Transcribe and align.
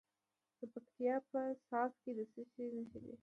د 0.57 0.61
پکتیا 0.73 1.15
په 1.29 1.39
ځاځي 1.67 1.97
کې 2.01 2.11
د 2.17 2.19
څه 2.31 2.41
شي 2.51 2.65
نښې 2.75 2.99
دي؟ 3.03 3.13